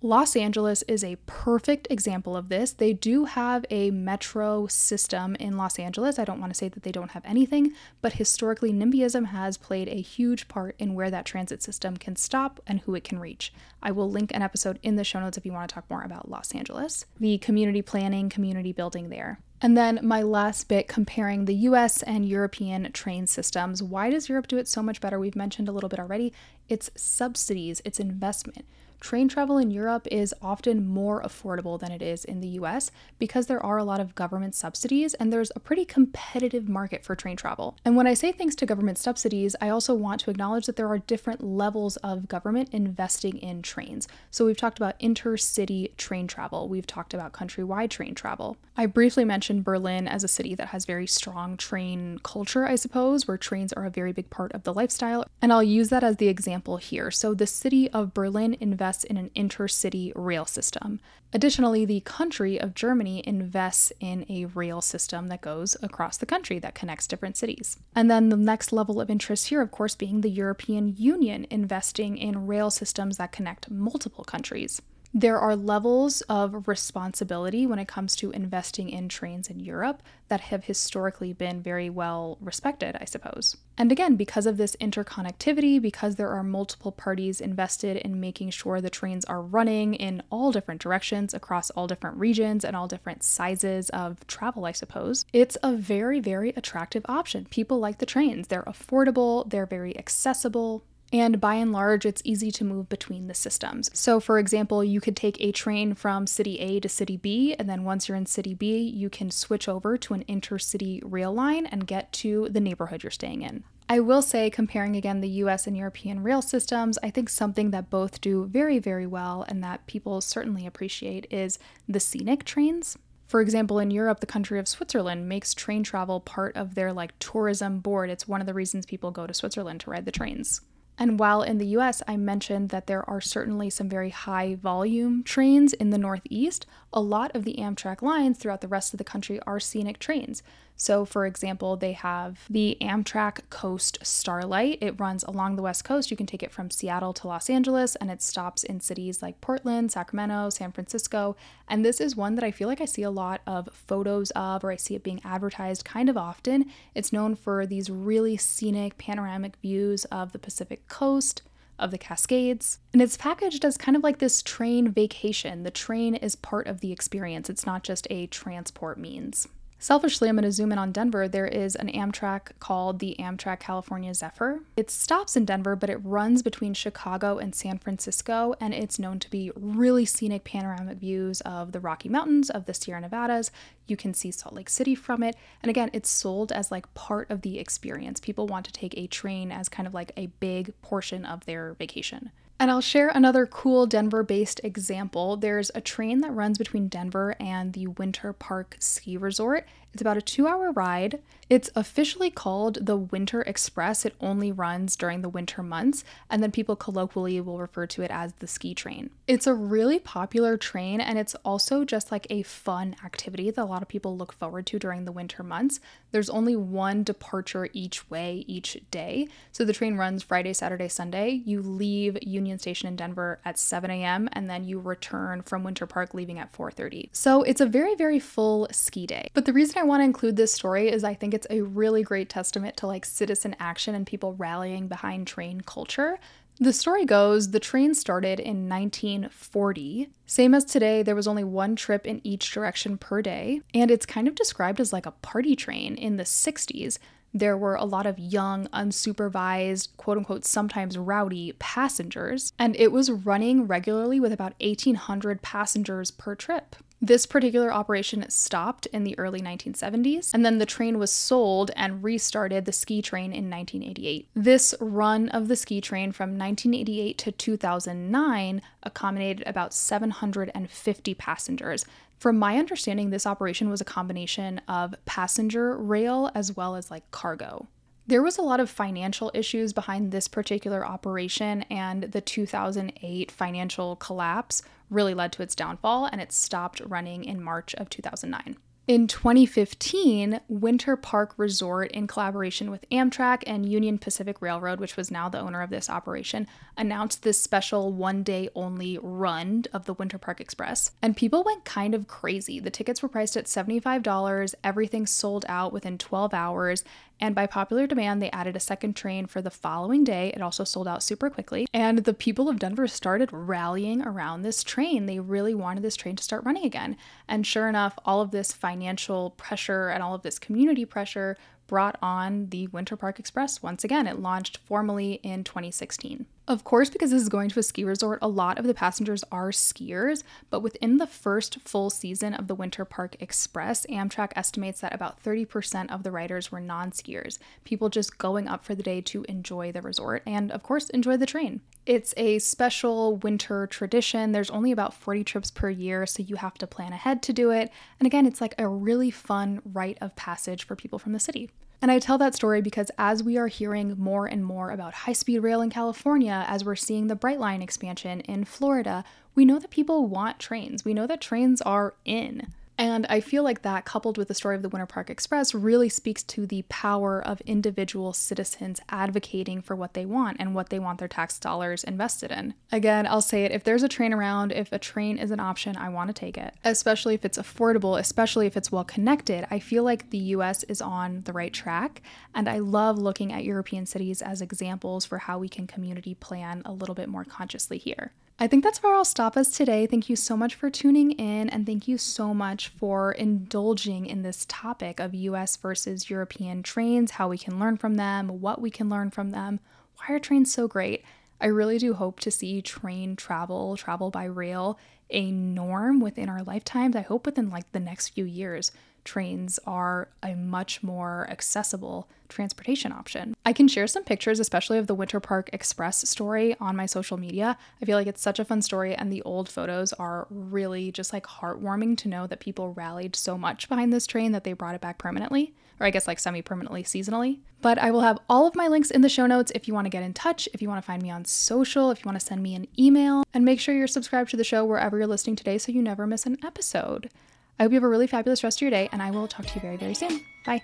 Los 0.00 0.34
Angeles 0.34 0.82
is 0.88 1.04
a 1.04 1.16
perfect 1.26 1.86
example 1.88 2.36
of 2.36 2.48
this. 2.48 2.72
They 2.72 2.92
do 2.92 3.26
have 3.26 3.64
a 3.70 3.90
metro 3.92 4.66
system 4.66 5.36
in 5.36 5.56
Los 5.56 5.78
Angeles. 5.78 6.18
I 6.18 6.24
don't 6.24 6.40
want 6.40 6.52
to 6.52 6.58
say 6.58 6.68
that 6.68 6.82
they 6.82 6.90
don't 6.90 7.12
have 7.12 7.24
anything, 7.24 7.72
but 8.00 8.14
historically, 8.14 8.72
NIMBYism 8.72 9.26
has 9.26 9.56
played 9.56 9.88
a 9.88 10.00
huge 10.00 10.48
part 10.48 10.74
in 10.78 10.94
where 10.94 11.10
that 11.10 11.26
transit 11.26 11.62
system 11.62 11.96
can 11.96 12.16
stop 12.16 12.60
and 12.66 12.80
who 12.80 12.94
it 12.96 13.04
can 13.04 13.20
reach. 13.20 13.52
I 13.82 13.92
will 13.92 14.10
link 14.10 14.34
an 14.34 14.42
episode 14.42 14.80
in 14.82 14.96
the 14.96 15.04
show 15.04 15.20
notes 15.20 15.38
if 15.38 15.46
you 15.46 15.52
want 15.52 15.68
to 15.68 15.74
talk 15.74 15.88
more 15.88 16.02
about 16.02 16.28
Los 16.28 16.54
Angeles, 16.54 17.06
the 17.20 17.38
community 17.38 17.82
planning, 17.82 18.28
community 18.28 18.72
building 18.72 19.10
there. 19.10 19.38
And 19.60 19.76
then 19.76 20.00
my 20.02 20.22
last 20.22 20.66
bit 20.66 20.88
comparing 20.88 21.44
the 21.44 21.54
US 21.54 22.02
and 22.02 22.28
European 22.28 22.90
train 22.90 23.28
systems. 23.28 23.80
Why 23.80 24.10
does 24.10 24.28
Europe 24.28 24.48
do 24.48 24.58
it 24.58 24.66
so 24.66 24.82
much 24.82 25.00
better? 25.00 25.20
We've 25.20 25.36
mentioned 25.36 25.68
a 25.68 25.72
little 25.72 25.88
bit 25.88 26.00
already. 26.00 26.32
It's 26.68 26.90
subsidies, 26.96 27.80
it's 27.84 28.00
investment. 28.00 28.66
Train 29.02 29.26
travel 29.26 29.58
in 29.58 29.72
Europe 29.72 30.06
is 30.12 30.32
often 30.40 30.86
more 30.86 31.22
affordable 31.22 31.78
than 31.78 31.90
it 31.90 32.02
is 32.02 32.24
in 32.24 32.38
the 32.38 32.46
US 32.60 32.92
because 33.18 33.48
there 33.48 33.60
are 33.60 33.76
a 33.76 33.82
lot 33.82 33.98
of 33.98 34.14
government 34.14 34.54
subsidies 34.54 35.12
and 35.14 35.32
there's 35.32 35.50
a 35.56 35.60
pretty 35.60 35.84
competitive 35.84 36.68
market 36.68 37.04
for 37.04 37.16
train 37.16 37.36
travel. 37.36 37.76
And 37.84 37.96
when 37.96 38.06
I 38.06 38.14
say 38.14 38.30
thanks 38.30 38.54
to 38.54 38.64
government 38.64 38.98
subsidies, 38.98 39.56
I 39.60 39.70
also 39.70 39.92
want 39.92 40.20
to 40.20 40.30
acknowledge 40.30 40.66
that 40.66 40.76
there 40.76 40.86
are 40.86 40.98
different 40.98 41.42
levels 41.42 41.96
of 41.96 42.28
government 42.28 42.68
investing 42.70 43.38
in 43.38 43.60
trains. 43.60 44.06
So 44.30 44.46
we've 44.46 44.56
talked 44.56 44.78
about 44.78 45.00
intercity 45.00 45.96
train 45.96 46.28
travel, 46.28 46.68
we've 46.68 46.86
talked 46.86 47.12
about 47.12 47.32
countrywide 47.32 47.90
train 47.90 48.14
travel. 48.14 48.56
I 48.76 48.86
briefly 48.86 49.24
mentioned 49.24 49.64
Berlin 49.64 50.06
as 50.06 50.22
a 50.22 50.28
city 50.28 50.54
that 50.54 50.68
has 50.68 50.84
very 50.84 51.08
strong 51.08 51.56
train 51.56 52.20
culture, 52.22 52.66
I 52.66 52.76
suppose, 52.76 53.26
where 53.26 53.36
trains 53.36 53.72
are 53.72 53.84
a 53.84 53.90
very 53.90 54.12
big 54.12 54.30
part 54.30 54.52
of 54.52 54.62
the 54.62 54.72
lifestyle. 54.72 55.26
And 55.42 55.52
I'll 55.52 55.62
use 55.62 55.88
that 55.88 56.04
as 56.04 56.18
the 56.18 56.28
example 56.28 56.76
here. 56.76 57.10
So 57.10 57.34
the 57.34 57.48
city 57.48 57.90
of 57.90 58.14
Berlin 58.14 58.56
invests 58.60 58.91
invests 58.92 59.04
in 59.04 59.16
an 59.16 59.30
intercity 59.34 60.12
rail 60.14 60.44
system. 60.44 61.00
Additionally, 61.32 61.86
the 61.86 62.00
country 62.00 62.60
of 62.60 62.74
Germany 62.74 63.22
invests 63.26 63.90
in 64.00 64.26
a 64.28 64.44
rail 64.44 64.82
system 64.82 65.28
that 65.28 65.40
goes 65.40 65.78
across 65.82 66.18
the 66.18 66.26
country 66.26 66.58
that 66.58 66.74
connects 66.74 67.06
different 67.06 67.38
cities. 67.38 67.78
And 67.94 68.10
then 68.10 68.28
the 68.28 68.36
next 68.36 68.70
level 68.70 69.00
of 69.00 69.08
interest 69.08 69.48
here, 69.48 69.62
of 69.62 69.70
course, 69.70 69.94
being 69.94 70.20
the 70.20 70.28
European 70.28 70.94
Union 70.98 71.46
investing 71.48 72.18
in 72.18 72.46
rail 72.46 72.70
systems 72.70 73.16
that 73.16 73.32
connect 73.32 73.70
multiple 73.70 74.24
countries. 74.24 74.82
There 75.14 75.38
are 75.38 75.54
levels 75.54 76.22
of 76.22 76.66
responsibility 76.66 77.66
when 77.66 77.78
it 77.78 77.86
comes 77.86 78.16
to 78.16 78.30
investing 78.30 78.88
in 78.88 79.10
trains 79.10 79.50
in 79.50 79.60
Europe 79.60 80.02
that 80.28 80.40
have 80.40 80.64
historically 80.64 81.34
been 81.34 81.60
very 81.60 81.90
well 81.90 82.38
respected, 82.40 82.96
I 82.98 83.04
suppose. 83.04 83.58
And 83.76 83.92
again, 83.92 84.16
because 84.16 84.46
of 84.46 84.56
this 84.56 84.74
interconnectivity, 84.76 85.80
because 85.82 86.16
there 86.16 86.30
are 86.30 86.42
multiple 86.42 86.92
parties 86.92 87.42
invested 87.42 87.98
in 87.98 88.20
making 88.20 88.50
sure 88.50 88.80
the 88.80 88.88
trains 88.88 89.26
are 89.26 89.42
running 89.42 89.92
in 89.94 90.22
all 90.30 90.50
different 90.50 90.80
directions 90.80 91.34
across 91.34 91.68
all 91.70 91.86
different 91.86 92.16
regions 92.16 92.64
and 92.64 92.74
all 92.74 92.88
different 92.88 93.22
sizes 93.22 93.90
of 93.90 94.26
travel, 94.26 94.64
I 94.64 94.72
suppose, 94.72 95.26
it's 95.34 95.58
a 95.62 95.74
very, 95.74 96.20
very 96.20 96.54
attractive 96.56 97.04
option. 97.06 97.46
People 97.50 97.78
like 97.78 97.98
the 97.98 98.06
trains. 98.06 98.48
They're 98.48 98.62
affordable, 98.62 99.48
they're 99.50 99.66
very 99.66 99.98
accessible, 99.98 100.84
and 101.12 101.40
by 101.40 101.56
and 101.56 101.72
large, 101.72 102.06
it's 102.06 102.22
easy 102.24 102.50
to 102.52 102.64
move 102.64 102.88
between 102.88 103.26
the 103.26 103.34
systems. 103.34 103.90
So, 103.92 104.18
for 104.18 104.38
example, 104.38 104.82
you 104.82 105.00
could 105.00 105.16
take 105.16 105.40
a 105.40 105.52
train 105.52 105.94
from 105.94 106.26
city 106.26 106.58
A 106.60 106.80
to 106.80 106.88
city 106.88 107.16
B, 107.16 107.54
and 107.58 107.68
then 107.68 107.84
once 107.84 108.08
you're 108.08 108.16
in 108.16 108.26
city 108.26 108.54
B, 108.54 108.78
you 108.78 109.10
can 109.10 109.30
switch 109.30 109.68
over 109.68 109.98
to 109.98 110.14
an 110.14 110.24
intercity 110.24 111.00
rail 111.04 111.32
line 111.32 111.66
and 111.66 111.86
get 111.86 112.12
to 112.14 112.48
the 112.50 112.60
neighborhood 112.60 113.02
you're 113.02 113.10
staying 113.10 113.42
in. 113.42 113.64
I 113.88 114.00
will 114.00 114.22
say, 114.22 114.48
comparing 114.48 114.96
again 114.96 115.20
the 115.20 115.28
US 115.28 115.66
and 115.66 115.76
European 115.76 116.22
rail 116.22 116.40
systems, 116.40 116.98
I 117.02 117.10
think 117.10 117.28
something 117.28 117.72
that 117.72 117.90
both 117.90 118.22
do 118.22 118.46
very, 118.46 118.78
very 118.78 119.06
well 119.06 119.44
and 119.46 119.62
that 119.62 119.86
people 119.86 120.22
certainly 120.22 120.66
appreciate 120.66 121.26
is 121.30 121.58
the 121.86 122.00
scenic 122.00 122.44
trains. 122.44 122.96
For 123.26 123.42
example, 123.42 123.78
in 123.78 123.90
Europe, 123.90 124.20
the 124.20 124.26
country 124.26 124.58
of 124.58 124.68
Switzerland 124.68 125.28
makes 125.28 125.52
train 125.52 125.82
travel 125.82 126.20
part 126.20 126.56
of 126.56 126.74
their 126.74 126.92
like 126.92 127.18
tourism 127.18 127.80
board. 127.80 128.08
It's 128.08 128.28
one 128.28 128.40
of 128.40 128.46
the 128.46 128.54
reasons 128.54 128.86
people 128.86 129.10
go 129.10 129.26
to 129.26 129.34
Switzerland 129.34 129.80
to 129.80 129.90
ride 129.90 130.06
the 130.06 130.10
trains. 130.10 130.62
And 131.02 131.18
while 131.18 131.42
in 131.42 131.58
the 131.58 131.66
US, 131.78 132.00
I 132.06 132.16
mentioned 132.16 132.68
that 132.68 132.86
there 132.86 133.02
are 133.10 133.20
certainly 133.20 133.70
some 133.70 133.88
very 133.88 134.10
high 134.10 134.54
volume 134.54 135.24
trains 135.24 135.72
in 135.72 135.90
the 135.90 135.98
Northeast, 135.98 136.64
a 136.92 137.00
lot 137.00 137.34
of 137.34 137.42
the 137.42 137.56
Amtrak 137.58 138.02
lines 138.02 138.38
throughout 138.38 138.60
the 138.60 138.68
rest 138.68 138.94
of 138.94 138.98
the 138.98 139.04
country 139.04 139.40
are 139.40 139.58
scenic 139.58 139.98
trains. 139.98 140.44
So, 140.76 141.04
for 141.04 141.26
example, 141.26 141.76
they 141.76 141.92
have 141.92 142.40
the 142.50 142.76
Amtrak 142.80 143.48
Coast 143.50 143.98
Starlight. 144.02 144.78
It 144.80 144.98
runs 144.98 145.22
along 145.22 145.54
the 145.54 145.62
West 145.62 145.84
Coast. 145.84 146.10
You 146.10 146.16
can 146.16 146.26
take 146.26 146.42
it 146.42 146.50
from 146.50 146.70
Seattle 146.70 147.12
to 147.12 147.28
Los 147.28 147.48
Angeles, 147.48 147.94
and 147.96 148.10
it 148.10 148.20
stops 148.20 148.64
in 148.64 148.80
cities 148.80 149.22
like 149.22 149.40
Portland, 149.40 149.92
Sacramento, 149.92 150.50
San 150.50 150.72
Francisco. 150.72 151.36
And 151.68 151.84
this 151.84 152.00
is 152.00 152.16
one 152.16 152.34
that 152.34 152.44
I 152.44 152.50
feel 152.50 152.66
like 152.66 152.80
I 152.80 152.86
see 152.86 153.04
a 153.04 153.10
lot 153.10 153.42
of 153.46 153.68
photos 153.72 154.32
of, 154.32 154.64
or 154.64 154.72
I 154.72 154.76
see 154.76 154.96
it 154.96 155.04
being 155.04 155.20
advertised 155.24 155.84
kind 155.84 156.08
of 156.08 156.16
often. 156.16 156.66
It's 156.96 157.12
known 157.12 157.36
for 157.36 157.64
these 157.64 157.88
really 157.88 158.36
scenic 158.36 158.98
panoramic 158.98 159.56
views 159.56 160.04
of 160.06 160.32
the 160.32 160.38
Pacific 160.38 160.88
Coast 160.88 161.42
of 161.78 161.90
the 161.90 161.98
Cascades. 161.98 162.78
And 162.92 163.00
it's 163.00 163.16
packaged 163.16 163.64
as 163.64 163.76
kind 163.76 163.96
of 163.96 164.02
like 164.02 164.18
this 164.18 164.42
train 164.42 164.90
vacation. 164.90 165.62
The 165.62 165.70
train 165.70 166.14
is 166.14 166.36
part 166.36 166.66
of 166.66 166.80
the 166.80 166.92
experience, 166.92 167.48
it's 167.48 167.66
not 167.66 167.82
just 167.82 168.06
a 168.10 168.26
transport 168.26 168.98
means. 168.98 169.48
Selfishly, 169.82 170.28
I'm 170.28 170.36
going 170.36 170.44
to 170.44 170.52
zoom 170.52 170.70
in 170.70 170.78
on 170.78 170.92
Denver. 170.92 171.26
There 171.26 171.44
is 171.44 171.74
an 171.74 171.88
Amtrak 171.88 172.52
called 172.60 173.00
the 173.00 173.16
Amtrak 173.18 173.58
California 173.58 174.14
Zephyr. 174.14 174.60
It 174.76 174.92
stops 174.92 175.34
in 175.34 175.44
Denver, 175.44 175.74
but 175.74 175.90
it 175.90 175.96
runs 176.04 176.40
between 176.44 176.72
Chicago 176.72 177.38
and 177.38 177.52
San 177.52 177.78
Francisco, 177.78 178.54
and 178.60 178.72
it's 178.72 179.00
known 179.00 179.18
to 179.18 179.28
be 179.28 179.50
really 179.56 180.04
scenic 180.04 180.44
panoramic 180.44 180.98
views 180.98 181.40
of 181.40 181.72
the 181.72 181.80
Rocky 181.80 182.08
Mountains, 182.08 182.48
of 182.48 182.66
the 182.66 182.74
Sierra 182.74 183.00
Nevadas. 183.00 183.50
You 183.88 183.96
can 183.96 184.14
see 184.14 184.30
Salt 184.30 184.54
Lake 184.54 184.70
City 184.70 184.94
from 184.94 185.20
it. 185.24 185.34
And 185.64 185.70
again, 185.70 185.90
it's 185.92 186.08
sold 186.08 186.52
as 186.52 186.70
like 186.70 186.94
part 186.94 187.28
of 187.28 187.42
the 187.42 187.58
experience. 187.58 188.20
People 188.20 188.46
want 188.46 188.64
to 188.66 188.72
take 188.72 188.96
a 188.96 189.08
train 189.08 189.50
as 189.50 189.68
kind 189.68 189.88
of 189.88 189.94
like 189.94 190.12
a 190.16 190.28
big 190.38 190.80
portion 190.82 191.24
of 191.24 191.44
their 191.44 191.74
vacation. 191.74 192.30
And 192.58 192.70
I'll 192.70 192.80
share 192.80 193.08
another 193.08 193.44
cool 193.44 193.86
Denver 193.86 194.22
based 194.22 194.60
example. 194.62 195.36
There's 195.36 195.70
a 195.74 195.80
train 195.80 196.20
that 196.20 196.32
runs 196.32 196.58
between 196.58 196.86
Denver 196.86 197.34
and 197.40 197.72
the 197.72 197.88
Winter 197.88 198.32
Park 198.32 198.76
Ski 198.78 199.16
Resort. 199.16 199.66
It's 199.92 200.00
about 200.00 200.16
a 200.16 200.22
two 200.22 200.46
hour 200.46 200.70
ride. 200.70 201.20
It's 201.50 201.70
officially 201.74 202.30
called 202.30 202.78
the 202.86 202.96
Winter 202.96 203.42
Express. 203.42 204.06
It 204.06 204.14
only 204.20 204.52
runs 204.52 204.96
during 204.96 205.22
the 205.22 205.28
winter 205.28 205.62
months, 205.62 206.04
and 206.30 206.42
then 206.42 206.50
people 206.50 206.76
colloquially 206.76 207.40
will 207.40 207.58
refer 207.58 207.86
to 207.88 208.02
it 208.02 208.10
as 208.10 208.32
the 208.34 208.46
ski 208.46 208.74
train. 208.74 209.10
It's 209.32 209.46
a 209.46 209.54
really 209.54 209.98
popular 209.98 210.58
train, 210.58 211.00
and 211.00 211.18
it's 211.18 211.34
also 211.36 211.86
just 211.86 212.12
like 212.12 212.26
a 212.28 212.42
fun 212.42 212.96
activity 213.02 213.50
that 213.50 213.62
a 213.62 213.64
lot 213.64 213.80
of 213.80 213.88
people 213.88 214.14
look 214.14 214.34
forward 214.34 214.66
to 214.66 214.78
during 214.78 215.06
the 215.06 215.10
winter 215.10 215.42
months. 215.42 215.80
There's 216.10 216.28
only 216.28 216.54
one 216.54 217.02
departure 217.02 217.66
each 217.72 218.10
way 218.10 218.44
each 218.46 218.76
day. 218.90 219.28
So 219.50 219.64
the 219.64 219.72
train 219.72 219.96
runs 219.96 220.22
Friday, 220.22 220.52
Saturday, 220.52 220.88
Sunday. 220.88 221.40
You 221.46 221.62
leave 221.62 222.22
Union 222.22 222.58
Station 222.58 222.88
in 222.88 222.96
Denver 222.96 223.40
at 223.42 223.58
7 223.58 223.90
a.m., 223.90 224.28
and 224.34 224.50
then 224.50 224.64
you 224.64 224.78
return 224.78 225.40
from 225.40 225.64
Winter 225.64 225.86
Park 225.86 226.12
leaving 226.12 226.38
at 226.38 226.52
4:30. 226.52 227.08
So 227.12 227.42
it's 227.42 227.62
a 227.62 227.66
very, 227.66 227.94
very 227.94 228.18
full 228.18 228.68
ski 228.70 229.06
day. 229.06 229.30
But 229.32 229.46
the 229.46 229.54
reason 229.54 229.78
I 229.78 229.84
want 229.84 230.02
to 230.02 230.04
include 230.04 230.36
this 230.36 230.52
story 230.52 230.90
is 230.90 231.04
I 231.04 231.14
think 231.14 231.32
it's 231.32 231.46
a 231.48 231.62
really 231.62 232.02
great 232.02 232.28
testament 232.28 232.76
to 232.76 232.86
like 232.86 233.06
citizen 233.06 233.56
action 233.58 233.94
and 233.94 234.06
people 234.06 234.34
rallying 234.34 234.88
behind 234.88 235.26
train 235.26 235.62
culture. 235.62 236.18
The 236.60 236.72
story 236.72 237.04
goes 237.04 237.50
the 237.50 237.60
train 237.60 237.94
started 237.94 238.38
in 238.38 238.68
1940. 238.68 240.10
Same 240.26 240.54
as 240.54 240.64
today, 240.64 241.02
there 241.02 241.16
was 241.16 241.26
only 241.26 241.44
one 241.44 241.74
trip 241.76 242.06
in 242.06 242.20
each 242.22 242.52
direction 242.52 242.98
per 242.98 243.22
day, 243.22 243.62
and 243.74 243.90
it's 243.90 244.06
kind 244.06 244.28
of 244.28 244.34
described 244.34 244.78
as 244.78 244.92
like 244.92 245.06
a 245.06 245.12
party 245.12 245.56
train 245.56 245.96
in 245.96 246.18
the 246.18 246.24
60s. 246.24 246.98
There 247.34 247.56
were 247.56 247.74
a 247.74 247.84
lot 247.84 248.06
of 248.06 248.18
young, 248.18 248.66
unsupervised, 248.68 249.96
quote 249.96 250.18
unquote, 250.18 250.44
sometimes 250.44 250.98
rowdy 250.98 251.52
passengers, 251.58 252.52
and 252.58 252.76
it 252.76 252.92
was 252.92 253.10
running 253.10 253.66
regularly 253.66 254.20
with 254.20 254.32
about 254.32 254.54
1,800 254.60 255.42
passengers 255.42 256.10
per 256.10 256.34
trip. 256.34 256.76
This 257.04 257.26
particular 257.26 257.72
operation 257.72 258.24
stopped 258.30 258.86
in 258.86 259.02
the 259.02 259.18
early 259.18 259.40
1970s, 259.40 260.32
and 260.32 260.46
then 260.46 260.58
the 260.58 260.66
train 260.66 261.00
was 261.00 261.10
sold 261.10 261.72
and 261.74 262.04
restarted 262.04 262.64
the 262.64 262.70
ski 262.70 263.02
train 263.02 263.32
in 263.32 263.50
1988. 263.50 264.28
This 264.36 264.72
run 264.78 265.28
of 265.30 265.48
the 265.48 265.56
ski 265.56 265.80
train 265.80 266.12
from 266.12 266.38
1988 266.38 267.18
to 267.18 267.32
2009 267.32 268.62
accommodated 268.84 269.42
about 269.48 269.74
750 269.74 271.14
passengers. 271.14 271.84
From 272.22 272.38
my 272.38 272.56
understanding, 272.56 273.10
this 273.10 273.26
operation 273.26 273.68
was 273.68 273.80
a 273.80 273.84
combination 273.84 274.60
of 274.68 274.94
passenger 275.06 275.76
rail 275.76 276.30
as 276.36 276.56
well 276.56 276.76
as 276.76 276.88
like 276.88 277.10
cargo. 277.10 277.66
There 278.06 278.22
was 278.22 278.38
a 278.38 278.42
lot 278.42 278.60
of 278.60 278.70
financial 278.70 279.32
issues 279.34 279.72
behind 279.72 280.12
this 280.12 280.28
particular 280.28 280.86
operation, 280.86 281.62
and 281.62 282.04
the 282.04 282.20
2008 282.20 283.32
financial 283.32 283.96
collapse 283.96 284.62
really 284.88 285.14
led 285.14 285.32
to 285.32 285.42
its 285.42 285.56
downfall, 285.56 286.04
and 286.12 286.20
it 286.20 286.30
stopped 286.30 286.80
running 286.86 287.24
in 287.24 287.42
March 287.42 287.74
of 287.74 287.90
2009. 287.90 288.56
In 288.88 289.06
2015, 289.06 290.40
Winter 290.48 290.96
Park 290.96 291.34
Resort, 291.36 291.92
in 291.92 292.08
collaboration 292.08 292.68
with 292.68 292.84
Amtrak 292.90 293.44
and 293.46 293.64
Union 293.64 293.96
Pacific 293.96 294.42
Railroad, 294.42 294.80
which 294.80 294.96
was 294.96 295.08
now 295.08 295.28
the 295.28 295.38
owner 295.38 295.62
of 295.62 295.70
this 295.70 295.88
operation, 295.88 296.48
announced 296.76 297.22
this 297.22 297.40
special 297.40 297.92
one 297.92 298.24
day 298.24 298.48
only 298.56 298.98
run 299.00 299.66
of 299.72 299.84
the 299.84 299.94
Winter 299.94 300.18
Park 300.18 300.40
Express. 300.40 300.90
And 301.00 301.16
people 301.16 301.44
went 301.44 301.64
kind 301.64 301.94
of 301.94 302.08
crazy. 302.08 302.58
The 302.58 302.70
tickets 302.70 303.04
were 303.04 303.08
priced 303.08 303.36
at 303.36 303.44
$75, 303.44 304.54
everything 304.64 305.06
sold 305.06 305.44
out 305.48 305.72
within 305.72 305.96
12 305.96 306.34
hours, 306.34 306.82
and 307.22 307.36
by 307.36 307.46
popular 307.46 307.86
demand, 307.86 308.20
they 308.20 308.32
added 308.32 308.56
a 308.56 308.60
second 308.60 308.96
train 308.96 309.26
for 309.26 309.40
the 309.40 309.48
following 309.48 310.02
day. 310.02 310.32
It 310.34 310.42
also 310.42 310.64
sold 310.64 310.88
out 310.88 311.04
super 311.04 311.30
quickly. 311.30 311.68
And 311.72 311.98
the 311.98 312.14
people 312.14 312.48
of 312.48 312.58
Denver 312.58 312.88
started 312.88 313.28
rallying 313.32 314.02
around 314.02 314.42
this 314.42 314.64
train. 314.64 315.06
They 315.06 315.20
really 315.20 315.54
wanted 315.54 315.84
this 315.84 315.94
train 315.94 316.16
to 316.16 316.22
start 316.24 316.44
running 316.44 316.64
again. 316.64 316.96
And 317.28 317.46
sure 317.46 317.68
enough, 317.68 317.96
all 318.04 318.20
of 318.20 318.32
this 318.32 318.52
financial 318.52 319.30
pressure 319.30 319.88
and 319.88 320.02
all 320.02 320.16
of 320.16 320.22
this 320.22 320.40
community 320.40 320.84
pressure 320.84 321.38
brought 321.72 321.96
on 322.02 322.48
the 322.50 322.66
Winter 322.66 322.96
Park 322.96 323.18
Express 323.18 323.62
once 323.62 323.82
again. 323.82 324.06
It 324.06 324.18
launched 324.18 324.58
formally 324.58 325.20
in 325.22 325.42
2016. 325.42 326.26
Of 326.46 326.64
course, 326.64 326.90
because 326.90 327.12
this 327.12 327.22
is 327.22 327.30
going 327.30 327.48
to 327.48 327.60
a 327.60 327.62
ski 327.62 327.82
resort, 327.82 328.18
a 328.20 328.28
lot 328.28 328.58
of 328.58 328.66
the 328.66 328.74
passengers 328.74 329.24
are 329.32 329.48
skiers, 329.52 330.22
but 330.50 330.60
within 330.60 330.98
the 330.98 331.06
first 331.06 331.60
full 331.60 331.88
season 331.88 332.34
of 332.34 332.46
the 332.46 332.54
Winter 332.54 332.84
Park 332.84 333.16
Express, 333.20 333.86
Amtrak 333.86 334.32
estimates 334.36 334.82
that 334.82 334.92
about 334.92 335.24
30% 335.24 335.90
of 335.90 336.02
the 336.02 336.10
riders 336.10 336.52
were 336.52 336.60
non 336.60 336.90
skiers, 336.90 337.38
people 337.64 337.88
just 337.88 338.18
going 338.18 338.48
up 338.48 338.66
for 338.66 338.74
the 338.74 338.82
day 338.82 339.00
to 339.00 339.24
enjoy 339.26 339.72
the 339.72 339.80
resort 339.80 340.22
and, 340.26 340.52
of 340.52 340.62
course, 340.62 340.90
enjoy 340.90 341.16
the 341.16 341.24
train. 341.24 341.62
It's 341.84 342.14
a 342.16 342.38
special 342.38 343.16
winter 343.16 343.66
tradition. 343.66 344.30
There's 344.30 344.50
only 344.50 344.70
about 344.70 344.94
40 344.94 345.24
trips 345.24 345.50
per 345.50 345.68
year, 345.68 346.06
so 346.06 346.22
you 346.22 346.36
have 346.36 346.54
to 346.54 346.66
plan 346.66 346.92
ahead 346.92 347.22
to 347.24 347.32
do 347.32 347.50
it. 347.50 347.72
And 347.98 348.06
again, 348.06 348.24
it's 348.24 348.40
like 348.40 348.54
a 348.56 348.68
really 348.68 349.10
fun 349.10 349.60
rite 349.64 349.98
of 350.00 350.14
passage 350.14 350.64
for 350.64 350.76
people 350.76 351.00
from 351.00 351.12
the 351.12 351.18
city. 351.18 351.50
And 351.80 351.90
I 351.90 351.98
tell 351.98 352.18
that 352.18 352.36
story 352.36 352.62
because 352.62 352.92
as 352.96 353.24
we 353.24 353.36
are 353.36 353.48
hearing 353.48 353.96
more 353.98 354.26
and 354.26 354.44
more 354.44 354.70
about 354.70 354.94
high 354.94 355.12
speed 355.12 355.40
rail 355.40 355.60
in 355.60 355.70
California, 355.70 356.44
as 356.46 356.64
we're 356.64 356.76
seeing 356.76 357.08
the 357.08 357.16
Brightline 357.16 357.60
expansion 357.60 358.20
in 358.20 358.44
Florida, 358.44 359.02
we 359.34 359.44
know 359.44 359.58
that 359.58 359.70
people 359.70 360.06
want 360.06 360.38
trains. 360.38 360.84
We 360.84 360.94
know 360.94 361.08
that 361.08 361.20
trains 361.20 361.60
are 361.62 361.94
in. 362.04 362.52
And 362.82 363.06
I 363.08 363.20
feel 363.20 363.44
like 363.44 363.62
that, 363.62 363.84
coupled 363.84 364.18
with 364.18 364.26
the 364.26 364.34
story 364.34 364.56
of 364.56 364.62
the 364.62 364.68
Winter 364.68 364.86
Park 364.86 365.08
Express, 365.08 365.54
really 365.54 365.88
speaks 365.88 366.24
to 366.24 366.48
the 366.48 366.62
power 366.62 367.24
of 367.24 367.40
individual 367.42 368.12
citizens 368.12 368.80
advocating 368.88 369.62
for 369.62 369.76
what 369.76 369.94
they 369.94 370.04
want 370.04 370.38
and 370.40 370.52
what 370.52 370.70
they 370.70 370.80
want 370.80 370.98
their 370.98 371.06
tax 371.06 371.38
dollars 371.38 371.84
invested 371.84 372.32
in. 372.32 372.54
Again, 372.72 373.06
I'll 373.06 373.22
say 373.22 373.44
it 373.44 373.52
if 373.52 373.62
there's 373.62 373.84
a 373.84 373.88
train 373.88 374.12
around, 374.12 374.50
if 374.50 374.72
a 374.72 374.80
train 374.80 375.16
is 375.16 375.30
an 375.30 375.38
option, 375.38 375.76
I 375.76 375.90
want 375.90 376.08
to 376.08 376.12
take 376.12 376.36
it, 376.36 376.54
especially 376.64 377.14
if 377.14 377.24
it's 377.24 377.38
affordable, 377.38 378.00
especially 378.00 378.48
if 378.48 378.56
it's 378.56 378.72
well 378.72 378.82
connected. 378.82 379.46
I 379.48 379.60
feel 379.60 379.84
like 379.84 380.10
the 380.10 380.18
US 380.18 380.64
is 380.64 380.82
on 380.82 381.22
the 381.22 381.32
right 381.32 381.52
track, 381.52 382.02
and 382.34 382.48
I 382.48 382.58
love 382.58 382.98
looking 382.98 383.32
at 383.32 383.44
European 383.44 383.86
cities 383.86 384.20
as 384.20 384.42
examples 384.42 385.04
for 385.04 385.18
how 385.18 385.38
we 385.38 385.48
can 385.48 385.68
community 385.68 386.16
plan 386.16 386.62
a 386.64 386.72
little 386.72 386.96
bit 386.96 387.08
more 387.08 387.22
consciously 387.22 387.78
here. 387.78 388.10
I 388.42 388.48
think 388.48 388.64
that's 388.64 388.82
where 388.82 388.92
I'll 388.92 389.04
stop 389.04 389.36
us 389.36 389.56
today. 389.56 389.86
Thank 389.86 390.08
you 390.08 390.16
so 390.16 390.36
much 390.36 390.56
for 390.56 390.68
tuning 390.68 391.12
in, 391.12 391.48
and 391.48 391.64
thank 391.64 391.86
you 391.86 391.96
so 391.96 392.34
much 392.34 392.70
for 392.70 393.12
indulging 393.12 394.04
in 394.04 394.22
this 394.22 394.44
topic 394.48 394.98
of 394.98 395.14
US 395.14 395.56
versus 395.56 396.10
European 396.10 396.64
trains, 396.64 397.12
how 397.12 397.28
we 397.28 397.38
can 397.38 397.60
learn 397.60 397.76
from 397.76 397.94
them, 397.94 398.40
what 398.40 398.60
we 398.60 398.68
can 398.68 398.90
learn 398.90 399.10
from 399.10 399.30
them. 399.30 399.60
Why 399.94 400.16
are 400.16 400.18
trains 400.18 400.52
so 400.52 400.66
great? 400.66 401.04
I 401.40 401.46
really 401.46 401.78
do 401.78 401.94
hope 401.94 402.18
to 402.18 402.32
see 402.32 402.60
train 402.62 403.14
travel, 403.14 403.76
travel 403.76 404.10
by 404.10 404.24
rail, 404.24 404.76
a 405.08 405.30
norm 405.30 406.00
within 406.00 406.28
our 406.28 406.42
lifetimes. 406.42 406.96
I 406.96 407.02
hope 407.02 407.26
within 407.26 407.48
like 407.48 407.70
the 407.70 407.78
next 407.78 408.08
few 408.08 408.24
years 408.24 408.72
trains 409.04 409.58
are 409.66 410.08
a 410.22 410.34
much 410.34 410.82
more 410.82 411.26
accessible 411.30 412.08
transportation 412.28 412.92
option. 412.92 413.36
I 413.44 413.52
can 413.52 413.68
share 413.68 413.86
some 413.86 414.04
pictures, 414.04 414.40
especially 414.40 414.78
of 414.78 414.86
the 414.86 414.94
Winter 414.94 415.20
Park 415.20 415.50
Express 415.52 416.08
story 416.08 416.56
on 416.58 416.76
my 416.76 416.86
social 416.86 417.16
media. 417.16 417.58
I 417.80 417.84
feel 417.84 417.98
like 417.98 418.06
it's 418.06 418.22
such 418.22 418.38
a 418.38 418.44
fun 418.44 418.62
story, 418.62 418.94
and 418.94 419.12
the 419.12 419.22
old 419.22 419.48
photos 419.48 419.92
are 419.94 420.26
really 420.30 420.90
just 420.90 421.12
like 421.12 421.26
heartwarming 421.26 421.96
to 421.98 422.08
know 422.08 422.26
that 422.26 422.40
people 422.40 422.72
rallied 422.72 423.14
so 423.14 423.36
much 423.36 423.68
behind 423.68 423.92
this 423.92 424.06
train 424.06 424.32
that 424.32 424.44
they 424.44 424.54
brought 424.54 424.74
it 424.74 424.80
back 424.80 424.98
permanently, 424.98 425.54
or 425.78 425.86
I 425.86 425.90
guess 425.90 426.06
like 426.06 426.18
semi 426.18 426.42
permanently, 426.42 426.82
seasonally. 426.84 427.40
But 427.60 427.78
I 427.78 427.90
will 427.90 428.00
have 428.00 428.18
all 428.28 428.46
of 428.46 428.56
my 428.56 428.66
links 428.66 428.90
in 428.90 429.02
the 429.02 429.08
show 429.08 429.26
notes 429.26 429.52
if 429.54 429.68
you 429.68 429.74
want 429.74 429.84
to 429.84 429.90
get 429.90 430.02
in 430.02 430.14
touch, 430.14 430.48
if 430.54 430.62
you 430.62 430.68
want 430.68 430.82
to 430.82 430.86
find 430.86 431.02
me 431.02 431.10
on 431.10 431.24
social, 431.24 431.90
if 431.90 431.98
you 431.98 432.08
want 432.08 432.18
to 432.18 432.26
send 432.26 432.42
me 432.42 432.54
an 432.54 432.66
email, 432.78 433.24
and 433.34 433.44
make 433.44 433.60
sure 433.60 433.74
you're 433.74 433.86
subscribed 433.86 434.30
to 434.30 434.36
the 434.36 434.44
show 434.44 434.64
wherever 434.64 434.96
you're 434.96 435.06
listening 435.06 435.36
today 435.36 435.58
so 435.58 435.70
you 435.70 435.82
never 435.82 436.06
miss 436.06 436.26
an 436.26 436.38
episode. 436.44 437.10
I 437.58 437.64
hope 437.64 437.72
you 437.72 437.76
have 437.76 437.84
a 437.84 437.88
really 437.88 438.06
fabulous 438.06 438.42
rest 438.42 438.58
of 438.58 438.62
your 438.62 438.70
day, 438.70 438.88
and 438.92 439.02
I 439.02 439.10
will 439.10 439.28
talk 439.28 439.46
to 439.46 439.54
you 439.54 439.60
very, 439.60 439.76
very 439.76 439.94
soon. 439.94 440.20
Bye. 440.44 440.62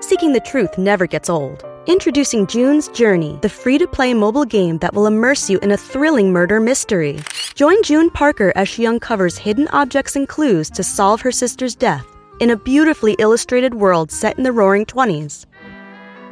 Seeking 0.00 0.32
the 0.32 0.40
truth 0.40 0.78
never 0.78 1.06
gets 1.06 1.28
old. 1.28 1.64
Introducing 1.86 2.46
June's 2.46 2.88
Journey, 2.88 3.38
the 3.42 3.48
free 3.48 3.78
to 3.78 3.86
play 3.86 4.12
mobile 4.14 4.44
game 4.44 4.78
that 4.78 4.94
will 4.94 5.06
immerse 5.06 5.48
you 5.48 5.58
in 5.60 5.70
a 5.70 5.76
thrilling 5.76 6.32
murder 6.32 6.60
mystery. 6.60 7.20
Join 7.54 7.82
June 7.82 8.10
Parker 8.10 8.52
as 8.56 8.68
she 8.68 8.86
uncovers 8.86 9.38
hidden 9.38 9.68
objects 9.68 10.16
and 10.16 10.28
clues 10.28 10.70
to 10.70 10.82
solve 10.82 11.20
her 11.20 11.32
sister's 11.32 11.74
death 11.74 12.06
in 12.40 12.50
a 12.50 12.56
beautifully 12.56 13.16
illustrated 13.18 13.74
world 13.74 14.10
set 14.10 14.38
in 14.38 14.44
the 14.44 14.52
roaring 14.52 14.86
20s. 14.86 15.44